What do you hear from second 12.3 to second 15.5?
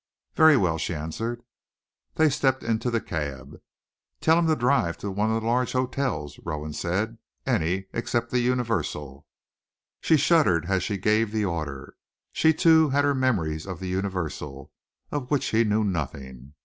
She, too, had her memories of the Universal, of which